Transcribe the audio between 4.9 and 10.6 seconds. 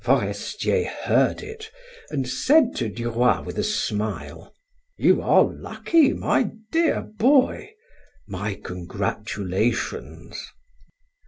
"You are lucky, my dear boy. My congratulations!"